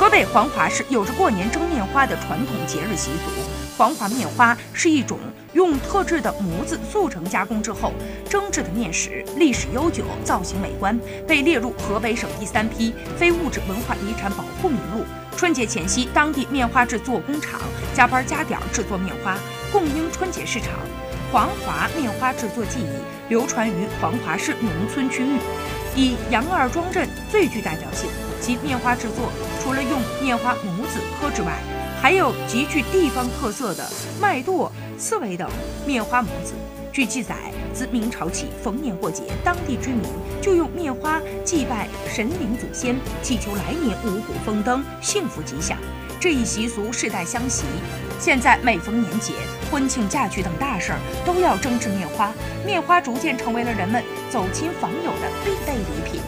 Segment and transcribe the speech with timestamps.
[0.00, 3.30] 河北黄骅市有着过年蒸面花的传统节日习俗。
[3.76, 5.18] 黄骅面花是一种
[5.52, 7.92] 用特制的模子速成加工之后
[8.26, 15.04] 蒸制的面食，历史悠久，造型美观，被列入河北省第三批非物质文化遗产保护名录。
[15.36, 17.60] 春节前夕，当地面花制作工厂
[17.92, 19.36] 加班加点制作面花，
[19.70, 20.70] 供应春节市场。
[21.30, 22.88] 黄骅面花制作技艺
[23.28, 25.38] 流传于黄骅市农村区域，
[25.94, 28.08] 以杨二庄镇最具代表性。
[28.40, 29.30] 其面花制作
[29.62, 29.82] 除了
[30.30, 31.58] 面花母子科之外，
[32.00, 33.84] 还有极具地方特色的
[34.20, 35.50] 麦垛、刺猬等
[35.84, 36.52] 面花母子。
[36.92, 37.34] 据记载，
[37.74, 40.04] 自明朝起，逢年过节，当地居民
[40.40, 45.76] 就用面花祭拜神灵祖先，祈求来年五谷丰登、幸福吉祥。
[46.20, 47.64] 这一习俗世代相袭，
[48.20, 49.32] 现在每逢年节、
[49.68, 52.32] 婚庆嫁娶等大事儿，都要蒸制面花。
[52.64, 56.20] 面花逐渐成为了人们走亲访友的必备礼品。